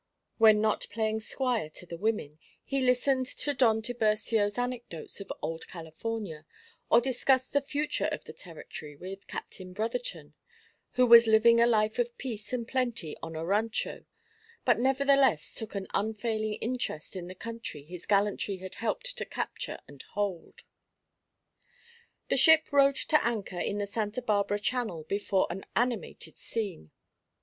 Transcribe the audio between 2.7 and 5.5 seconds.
listened to Don Tiburcio's anecdotes of